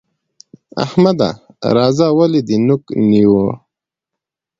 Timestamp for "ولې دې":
2.17-2.57